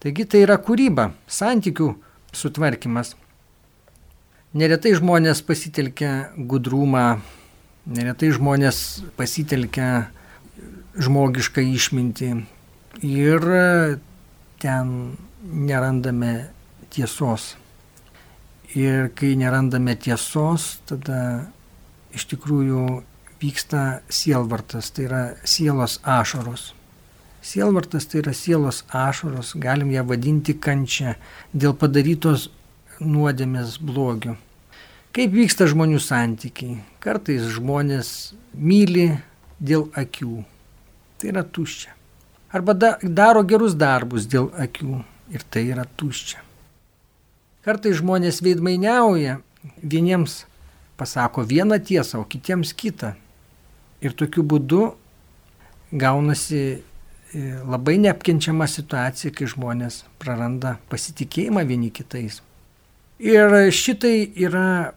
Taigi 0.03 0.29
tai 0.29 0.45
yra 0.45 0.59
kūryba, 0.61 1.13
santykių 1.25 1.93
sutvarkymas. 2.35 3.15
Neretai 4.53 4.91
žmonės 4.93 5.39
pasitelkia 5.41 6.29
gudrumą, 6.37 7.23
neretai 7.89 8.27
žmonės 8.35 9.01
pasitelkia 9.17 10.11
žmogišką 10.93 11.63
išmintį 11.73 12.29
ir 13.01 13.47
ten 14.61 14.93
nerandame 15.41 16.35
tiesos. 16.93 17.55
Ir 18.77 19.09
kai 19.17 19.33
nerandame 19.41 19.97
tiesos, 19.97 20.69
tada 20.85 21.49
iš 22.13 22.29
tikrųjų 22.29 22.85
vyksta 23.41 24.03
sielvartas, 24.05 24.93
tai 24.93 25.09
yra 25.09 25.27
sielos 25.49 25.97
ašaros. 26.05 26.75
Sielvartas 27.41 28.05
tai 28.05 28.21
yra 28.21 28.37
sielos 28.37 28.85
ašaros, 28.93 29.57
galim 29.57 29.89
ją 29.97 30.05
vadinti 30.13 30.53
kančia 30.53 31.17
dėl 31.57 31.73
padarytos 31.73 32.51
nuodėmės 33.03 33.77
blogių. 33.83 34.35
Kaip 35.13 35.33
vyksta 35.35 35.67
žmonių 35.69 35.99
santykiai? 36.01 36.79
Kartais 37.03 37.43
žmonės 37.53 38.33
myli 38.57 39.11
dėl 39.61 39.85
akių. 39.93 40.39
Tai 41.21 41.29
yra 41.29 41.43
tuščia. 41.45 41.93
Arba 42.53 42.73
da, 42.73 42.95
daro 43.01 43.43
gerus 43.45 43.75
darbus 43.77 44.25
dėl 44.29 44.49
akių. 44.57 45.03
Ir 45.33 45.45
tai 45.53 45.67
yra 45.69 45.85
tuščia. 45.85 46.41
Kartais 47.63 47.99
žmonės 48.01 48.41
veidmainiauja 48.43 49.37
vieniems 49.79 50.43
pasako 50.99 51.45
vieną 51.47 51.77
tiesą, 51.79 52.19
o 52.21 52.25
kitiems 52.27 52.73
kitą. 52.75 53.13
Ir 54.03 54.17
tokiu 54.19 54.43
būdu 54.43 54.81
gaunasi 55.93 56.59
e, 56.59 56.79
labai 57.63 57.99
neapkenčiama 58.03 58.67
situacija, 58.67 59.31
kai 59.31 59.47
žmonės 59.47 60.03
praranda 60.19 60.75
pasitikėjimą 60.91 61.63
vieni 61.69 61.93
kitais. 61.93 62.41
Ir 63.21 63.53
šitai 63.71 64.31
yra 64.41 64.93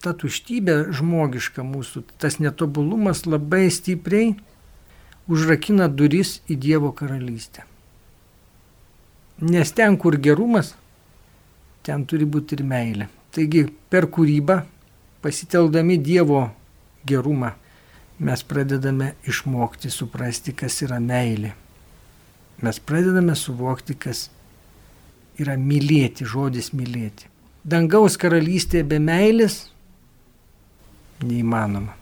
ta 0.00 0.14
tuštybė 0.16 0.90
žmogiška 0.96 1.64
mūsų, 1.64 2.04
tas 2.18 2.38
netobulumas 2.40 3.26
labai 3.28 3.68
stipriai 3.72 4.32
užrakina 5.30 5.88
duris 5.92 6.38
į 6.48 6.56
Dievo 6.56 6.92
karalystę. 6.96 7.66
Nes 9.40 9.72
ten, 9.72 9.96
kur 10.00 10.16
gerumas, 10.20 10.74
ten 11.84 12.04
turi 12.08 12.26
būti 12.28 12.58
ir 12.58 12.64
meilė. 12.66 13.08
Taigi 13.32 13.66
per 13.92 14.08
kūrybą 14.10 14.62
pasiteldami 15.24 16.00
Dievo 16.00 16.48
gerumą, 17.06 17.54
mes 18.20 18.42
pradedame 18.44 19.14
išmokti 19.28 19.92
suprasti, 19.92 20.52
kas 20.52 20.80
yra 20.84 20.98
meilė. 21.00 21.54
Mes 22.60 22.80
pradedame 22.84 23.36
suvokti, 23.38 23.96
kas 23.96 24.28
yra 25.40 25.56
mylėti, 25.58 26.26
žodis 26.28 26.72
mylėti. 26.76 27.28
Dangaus 27.64 28.16
karalystė 28.20 28.82
be 28.88 28.98
meilės 29.02 29.66
neįmanoma. 31.24 31.96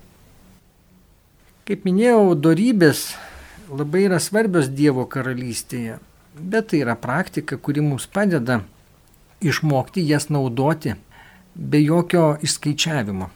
Kaip 1.68 1.84
minėjau, 1.84 2.32
darybės 2.38 3.10
labai 3.68 4.06
yra 4.06 4.20
svarbios 4.22 4.70
Dievo 4.72 5.04
karalystėje, 5.10 5.98
bet 6.38 6.70
tai 6.70 6.82
yra 6.84 6.94
praktika, 6.96 7.58
kuri 7.58 7.82
mums 7.84 8.06
padeda 8.06 8.62
išmokti 9.44 10.06
jas 10.08 10.30
naudoti 10.32 10.94
be 11.54 11.82
jokio 11.82 12.38
išskaičiavimo. 12.42 13.28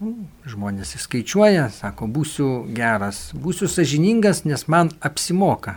Nu, 0.00 0.14
žmonės 0.48 0.94
išskaičiuoja, 0.96 1.68
sako, 1.76 2.08
būsiu 2.08 2.48
geras, 2.72 3.28
būsiu 3.36 3.68
sažiningas, 3.68 4.46
nes 4.48 4.64
man 4.72 4.88
apsimoka. 5.04 5.76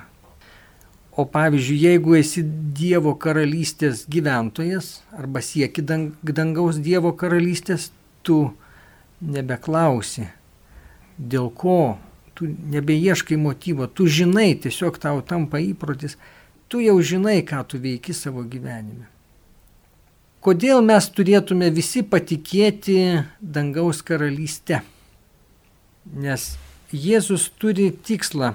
O 1.15 1.25
pavyzdžiui, 1.29 1.77
jeigu 1.77 2.15
esi 2.17 2.41
Dievo 2.73 3.13
karalystės 3.21 4.07
gyventojas 4.09 5.03
arba 5.13 5.43
sieki 5.45 5.83
dangaus 5.85 6.79
Dievo 6.81 7.11
karalystės, 7.13 7.91
tu 8.25 8.47
nebeklausi, 9.21 10.25
dėl 11.17 11.51
ko, 11.53 11.99
tu 12.33 12.49
nebeieškai 12.49 13.37
motyvo, 13.37 13.85
tu 13.85 14.07
žinai, 14.09 14.55
tiesiog 14.57 14.97
tau 14.97 15.21
tampa 15.21 15.61
įprotis, 15.61 16.17
tu 16.65 16.81
jau 16.81 16.97
žinai, 16.97 17.43
ką 17.45 17.61
tu 17.69 17.77
veiki 17.77 18.15
savo 18.17 18.41
gyvenime. 18.41 19.05
Kodėl 20.43 20.81
mes 20.83 21.05
turėtume 21.13 21.69
visi 21.71 22.01
patikėti 22.03 22.97
dangaus 23.39 24.01
karalystę? 24.03 24.81
Nes 26.09 26.55
Jėzus 26.91 27.47
turi 27.61 27.91
tikslą 27.93 28.51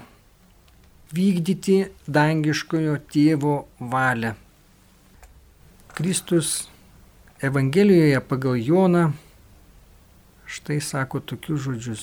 vykdyti 1.15 1.79
dangiškojo 2.07 2.99
tėvo 3.13 3.55
valią. 3.81 4.35
Kristus 5.97 6.69
Evangelijoje 7.43 8.21
pagal 8.21 8.57
Joną 8.59 9.13
štai 10.49 10.81
sako 10.81 11.21
tokius 11.21 11.61
žodžius. 11.67 12.03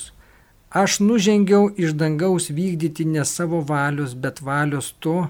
Aš 0.70 1.00
nužengiau 1.00 1.70
iš 1.76 1.94
dangaus 1.96 2.50
vykdyti 2.50 3.04
ne 3.04 3.24
savo 3.24 3.60
valios, 3.60 4.14
bet 4.14 4.42
valios 4.42 4.92
to, 4.98 5.28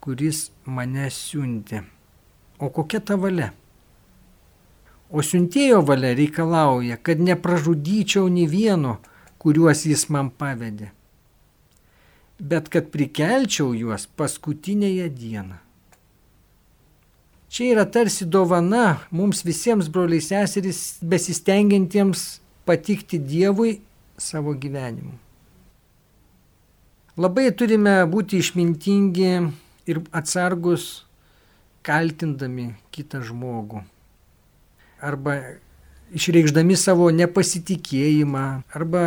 kuris 0.00 0.50
mane 0.66 1.10
siuntė. 1.10 1.84
O 2.58 2.70
kokia 2.72 3.00
ta 3.00 3.16
valia? 3.20 3.52
O 5.10 5.22
siuntėjo 5.22 5.82
valia 5.86 6.14
reikalauja, 6.16 6.96
kad 6.96 7.20
nepražudyčiau 7.20 8.28
nei 8.32 8.48
vieno, 8.50 8.98
kuriuos 9.38 9.84
jis 9.86 10.08
man 10.10 10.30
pavedė, 10.30 10.90
bet 12.44 12.68
kad 12.68 12.90
prikelčiau 12.92 13.72
juos 13.72 14.04
paskutinėje 14.18 15.08
dieną. 15.16 15.56
Čia 17.54 17.70
yra 17.70 17.84
tarsi 17.86 18.26
dovana 18.26 18.98
mums 19.14 19.44
visiems 19.46 19.88
broliai 19.88 20.20
seserys 20.20 20.98
besistengiantiems 21.00 22.24
patikti 22.66 23.20
Dievui 23.22 23.78
savo 24.18 24.56
gyvenimu. 24.58 25.14
Labai 27.14 27.46
turime 27.54 28.00
būti 28.10 28.40
išmintingi 28.42 29.30
ir 29.86 30.00
atsargus 30.10 31.04
kaltindami 31.86 32.72
kitą 32.90 33.22
žmogų. 33.22 33.84
Arba 35.04 35.36
išreikšdami 36.10 36.74
savo 36.80 37.06
nepasitikėjimą, 37.14 38.46
arba 38.74 39.04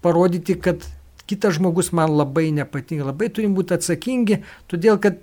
parodyti, 0.00 0.56
kad 0.56 0.86
kitas 1.28 1.58
žmogus 1.58 1.92
man 1.92 2.14
labai 2.16 2.48
nepatinka. 2.56 3.06
Labai 3.10 3.28
turim 3.32 3.54
būti 3.56 3.76
atsakingi, 3.76 4.42
todėl 4.70 5.00
kad 5.02 5.20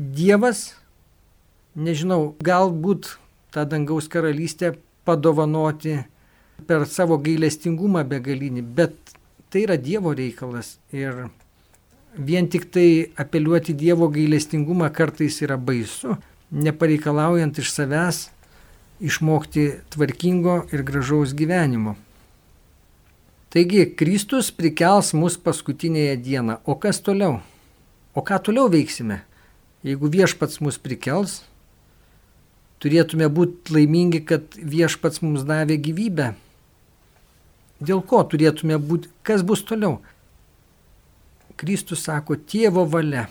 Dievas, 0.00 0.70
nežinau, 1.76 2.34
galbūt 2.40 3.10
tą 3.52 3.66
dangaus 3.68 4.08
karalystę 4.08 4.72
padovanoti 5.04 5.98
per 6.68 6.86
savo 6.88 7.18
gailestingumą 7.20 8.06
begalinį, 8.08 8.64
bet 8.64 8.96
tai 9.52 9.66
yra 9.66 9.76
Dievo 9.76 10.14
reikalas 10.16 10.78
ir 10.94 11.26
vien 12.16 12.48
tik 12.48 12.70
tai 12.72 13.10
apeliuoti 13.20 13.76
Dievo 13.76 14.08
gailestingumą 14.12 14.88
kartais 14.94 15.40
yra 15.44 15.58
baisu, 15.60 16.16
nepareikalaujant 16.50 17.60
iš 17.60 17.72
savęs 17.74 18.28
išmokti 19.00 19.66
tvarkingo 19.92 20.62
ir 20.72 20.84
gražaus 20.84 21.34
gyvenimo. 21.36 21.96
Taigi, 23.50 23.82
Kristus 23.98 24.52
prikels 24.54 25.08
mus 25.18 25.34
paskutinėje 25.34 26.12
dieną. 26.22 26.60
O 26.70 26.76
kas 26.78 27.00
toliau? 27.02 27.40
O 28.14 28.22
ką 28.22 28.38
toliau 28.46 28.70
veiksime? 28.70 29.24
Jeigu 29.82 30.06
viešpats 30.12 30.60
mus 30.62 30.78
prikels, 30.78 31.40
turėtume 32.78 33.26
būti 33.26 33.74
laimingi, 33.74 34.22
kad 34.22 34.54
viešpats 34.54 35.24
mums 35.24 35.42
davė 35.50 35.80
gyvybę. 35.82 36.28
Dėl 37.82 38.06
ko 38.06 38.22
turėtume 38.22 38.78
būti, 38.78 39.10
kas 39.26 39.42
bus 39.42 39.66
toliau? 39.66 39.98
Kristus 41.58 42.06
sako, 42.06 42.38
tėvo 42.38 42.86
valia, 42.86 43.26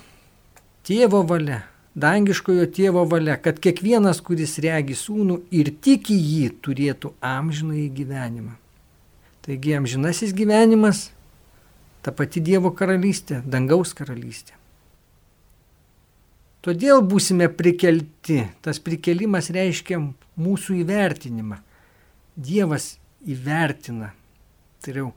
tėvo 0.84 1.24
valia, 1.24 1.62
dangiškojo 1.96 2.68
tėvo 2.76 3.08
valia, 3.08 3.40
kad 3.40 3.56
kiekvienas, 3.56 4.20
kuris 4.20 4.60
regi 4.60 5.00
sūnų 5.00 5.46
ir 5.48 5.72
tiki 5.80 6.20
jį, 6.20 6.50
turėtų 6.60 7.16
amžinai 7.24 7.88
gyvenimą. 7.88 8.59
Taigi 9.50 9.72
amžinasis 9.74 10.30
gyvenimas, 10.30 11.08
ta 12.06 12.12
pati 12.14 12.38
Dievo 12.38 12.70
karalystė, 12.70 13.40
dangaus 13.42 13.90
karalystė. 13.98 14.54
Todėl 16.62 17.00
būsime 17.02 17.48
prikelti. 17.50 18.44
Tas 18.62 18.78
prikelimas 18.78 19.48
reiškia 19.50 19.98
mūsų 20.38 20.76
įvertinimą. 20.84 21.58
Dievas 22.38 22.92
įvertina. 23.26 24.12
Tai 24.86 24.94
jau 24.94 25.08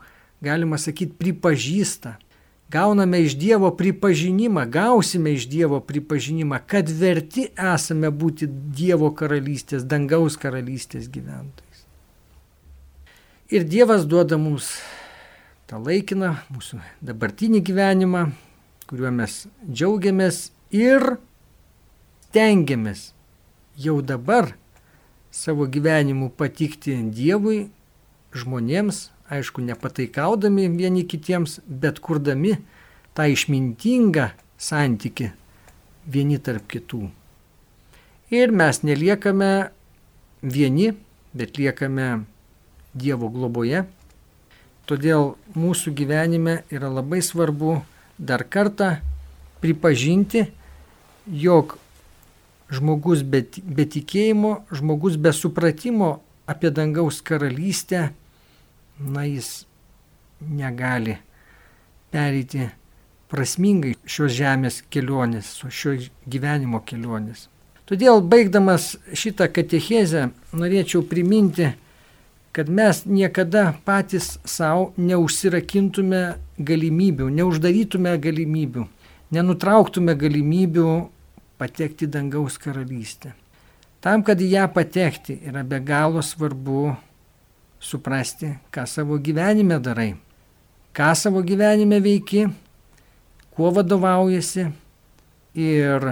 galima 0.41 0.80
sakyti 0.82 1.13
pripažįsta. 1.19 2.15
Gauname 2.74 3.19
iš 3.28 3.36
Dievo 3.38 3.69
pripažinimą, 3.78 4.65
gausime 4.65 5.36
iš 5.38 5.46
Dievo 5.52 5.78
pripažinimą, 5.78 6.63
kad 6.65 6.89
verti 6.89 7.52
esame 7.54 8.10
būti 8.10 8.50
Dievo 8.50 9.13
karalystės, 9.13 9.86
dangaus 9.86 10.41
karalystės 10.41 11.06
gyventojais. 11.06 11.73
Ir 13.54 13.68
Dievas 13.70 14.08
duoda 14.10 14.39
mums 14.42 14.80
tą 15.70 15.78
laikiną, 15.78 16.32
mūsų 16.50 16.80
dabartinį 17.06 17.60
gyvenimą, 17.62 18.24
kuriuo 18.89 19.12
mes 19.13 19.44
džiaugiamės 19.68 20.48
ir 20.74 21.06
stengiamės 22.24 23.12
jau 23.78 24.00
dabar 24.02 24.56
savo 25.30 25.70
gyvenimu 25.70 26.32
patikti 26.34 26.98
Dievui, 27.13 27.68
žmonėms, 28.34 29.04
aišku, 29.30 29.62
nepataikaudami 29.70 30.66
vieni 30.74 31.06
kitiems, 31.06 31.60
bet 31.70 32.02
kurdami 32.02 32.58
tą 33.13 33.30
išmintingą 33.30 34.32
santyki 34.58 35.30
vieni 36.10 36.42
tarp 36.42 36.66
kitų. 36.74 37.06
Ir 38.34 38.50
mes 38.50 38.82
neliekame 38.82 39.56
vieni, 40.42 40.96
bet 41.38 41.62
liekame 41.62 42.24
Dievo 42.93 43.29
globoje. 43.34 43.86
Todėl 44.89 45.34
mūsų 45.56 45.93
gyvenime 45.95 46.62
yra 46.73 46.89
labai 46.91 47.21
svarbu 47.23 47.77
dar 48.19 48.43
kartą 48.43 48.97
pripažinti, 49.63 50.45
jog 51.27 51.77
žmogus 52.73 53.23
be, 53.23 53.45
be 53.63 53.86
tikėjimo, 53.88 54.58
žmogus 54.75 55.15
be 55.15 55.32
supratimo 55.34 56.17
apie 56.49 56.71
dangaus 56.71 57.21
karalystę, 57.23 58.10
na 58.99 59.23
jis 59.25 59.63
negali 60.43 61.17
perėti 62.13 62.67
prasmingai 63.32 63.95
šios 64.06 64.36
žemės 64.36 64.82
kelionės, 64.93 65.56
šio 65.71 65.95
gyvenimo 66.29 66.84
kelionės. 66.86 67.47
Todėl 67.89 68.21
baigdamas 68.23 68.93
šitą 69.17 69.49
katechezę 69.51 70.29
norėčiau 70.56 71.01
priminti, 71.08 71.71
kad 72.54 72.70
mes 72.70 73.06
niekada 73.06 73.74
patys 73.86 74.38
savo 74.46 74.92
neužsirakintume 74.98 76.36
galimybių, 76.62 77.30
neuždarytume 77.34 78.13
galimybių, 78.22 78.84
nenutrauktume 79.34 80.13
galimybių 80.13 80.89
patekti 81.58 82.06
dangaus 82.08 82.60
karalystę. 82.62 83.34
Tam, 84.04 84.22
kad 84.22 84.38
į 84.38 84.52
ją 84.52 84.68
patekti, 84.70 85.39
yra 85.48 85.63
be 85.66 85.80
galo 85.82 86.22
svarbu 86.22 86.92
suprasti, 87.82 88.52
ką 88.70 88.84
savo 88.86 89.18
gyvenime 89.18 89.80
darai, 89.82 90.12
ką 90.94 91.10
savo 91.18 91.42
gyvenime 91.42 91.98
veiki, 92.04 92.46
kuo 93.56 93.72
vadovaujasi 93.74 94.68
ir 95.58 96.06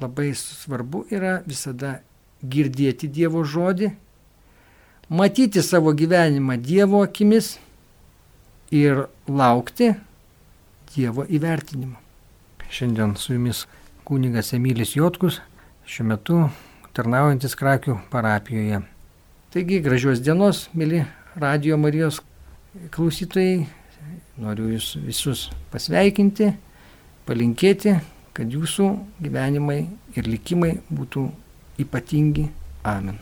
labai 0.00 0.30
svarbu 0.36 1.08
yra 1.10 1.40
visada 1.46 1.98
girdėti 2.40 3.10
Dievo 3.10 3.42
žodį, 3.44 3.90
matyti 5.10 5.62
savo 5.62 5.92
gyvenimą 5.92 6.56
Dievo 6.56 7.02
akimis 7.02 7.58
ir 8.70 9.06
laukti 9.26 9.90
Dievo 10.94 11.26
įvertinimo. 11.26 11.98
Šiandien 12.70 13.16
su 13.18 13.34
jumis 13.34 13.64
kunigas 14.06 14.52
Emilis 14.54 14.94
Jotkus, 14.96 15.40
šiuo 15.86 16.06
metu 16.06 16.38
tarnaujantis 16.94 17.56
Krakių 17.58 17.98
parapijoje. 18.10 18.80
Taigi 19.50 19.80
gražios 19.82 20.22
dienos, 20.22 20.68
mėly 20.74 21.02
Radio 21.34 21.78
Marijos 21.78 22.20
klausytojai, 22.94 23.64
noriu 24.38 24.68
jūs 24.76 24.92
visus 25.02 25.48
pasveikinti, 25.74 26.52
palinkėti, 27.26 27.96
kad 28.34 28.50
jūsų 28.50 28.92
gyvenimai 29.22 29.80
ir 30.14 30.30
likimai 30.30 30.76
būtų 30.90 31.26
ypatingi. 31.82 32.46
Amen. 32.86 33.18